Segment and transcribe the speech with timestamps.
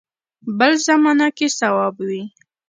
[0.57, 2.23] بل زمانه کې صواب وي.